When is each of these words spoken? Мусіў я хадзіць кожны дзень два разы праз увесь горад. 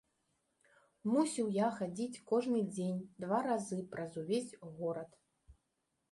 Мусіў 1.09 1.49
я 1.55 1.67
хадзіць 1.75 2.21
кожны 2.31 2.61
дзень 2.77 3.03
два 3.25 3.41
разы 3.49 3.77
праз 3.91 4.11
увесь 4.23 4.49
горад. 4.79 5.09